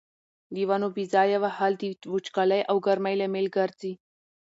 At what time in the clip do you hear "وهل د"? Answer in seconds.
1.43-1.83